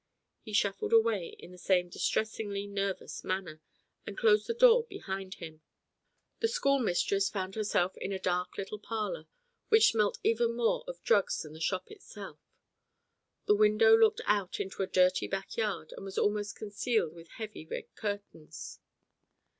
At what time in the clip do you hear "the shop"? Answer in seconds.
11.53-11.91